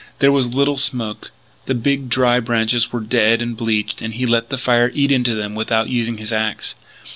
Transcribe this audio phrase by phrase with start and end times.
[0.17, 1.29] There was little smoke;
[1.67, 5.35] the big dry branches were dead and bleached and he let the fire eat into
[5.35, 6.73] them without using his axe.